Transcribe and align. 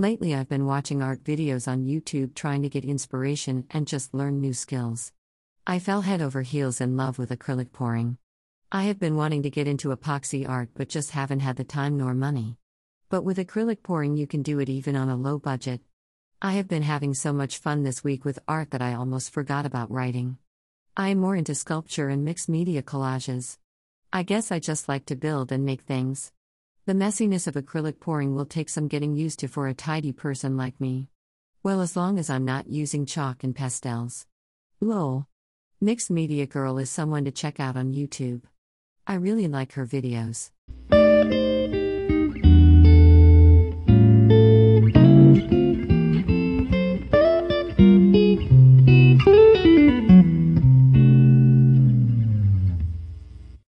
Lately, 0.00 0.34
I've 0.34 0.48
been 0.48 0.64
watching 0.64 1.02
art 1.02 1.24
videos 1.24 1.68
on 1.68 1.84
YouTube 1.84 2.34
trying 2.34 2.62
to 2.62 2.70
get 2.70 2.86
inspiration 2.86 3.66
and 3.70 3.86
just 3.86 4.14
learn 4.14 4.40
new 4.40 4.54
skills. 4.54 5.12
I 5.66 5.78
fell 5.78 6.00
head 6.00 6.22
over 6.22 6.40
heels 6.40 6.80
in 6.80 6.96
love 6.96 7.18
with 7.18 7.28
acrylic 7.28 7.70
pouring. 7.70 8.16
I 8.72 8.84
have 8.84 8.98
been 8.98 9.14
wanting 9.14 9.42
to 9.42 9.50
get 9.50 9.68
into 9.68 9.94
epoxy 9.94 10.48
art 10.48 10.70
but 10.74 10.88
just 10.88 11.10
haven't 11.10 11.40
had 11.40 11.56
the 11.56 11.64
time 11.64 11.98
nor 11.98 12.14
money. 12.14 12.56
But 13.10 13.24
with 13.24 13.36
acrylic 13.36 13.82
pouring, 13.82 14.16
you 14.16 14.26
can 14.26 14.40
do 14.40 14.58
it 14.58 14.70
even 14.70 14.96
on 14.96 15.10
a 15.10 15.16
low 15.16 15.38
budget. 15.38 15.82
I 16.40 16.52
have 16.52 16.66
been 16.66 16.82
having 16.82 17.12
so 17.12 17.34
much 17.34 17.58
fun 17.58 17.82
this 17.82 18.02
week 18.02 18.24
with 18.24 18.38
art 18.48 18.70
that 18.70 18.80
I 18.80 18.94
almost 18.94 19.34
forgot 19.34 19.66
about 19.66 19.90
writing. 19.90 20.38
I 20.96 21.08
am 21.08 21.18
more 21.18 21.36
into 21.36 21.54
sculpture 21.54 22.08
and 22.08 22.24
mixed 22.24 22.48
media 22.48 22.80
collages. 22.80 23.58
I 24.14 24.22
guess 24.22 24.50
I 24.50 24.60
just 24.60 24.88
like 24.88 25.04
to 25.06 25.14
build 25.14 25.52
and 25.52 25.66
make 25.66 25.82
things. 25.82 26.32
The 26.86 26.94
messiness 26.94 27.46
of 27.46 27.54
acrylic 27.54 28.00
pouring 28.00 28.34
will 28.34 28.46
take 28.46 28.70
some 28.70 28.88
getting 28.88 29.14
used 29.14 29.38
to 29.40 29.48
for 29.48 29.68
a 29.68 29.74
tidy 29.74 30.12
person 30.12 30.56
like 30.56 30.80
me. 30.80 31.08
Well, 31.62 31.82
as 31.82 31.94
long 31.94 32.18
as 32.18 32.30
I'm 32.30 32.46
not 32.46 32.68
using 32.68 33.04
chalk 33.04 33.44
and 33.44 33.54
pastels. 33.54 34.26
Lol. 34.80 35.26
Mixed 35.78 36.10
Media 36.10 36.46
Girl 36.46 36.78
is 36.78 36.88
someone 36.88 37.26
to 37.26 37.30
check 37.30 37.60
out 37.60 37.76
on 37.76 37.92
YouTube. 37.92 38.42
I 39.06 39.14
really 39.14 39.46
like 39.46 39.72
her 39.74 39.86
videos. 39.86 40.50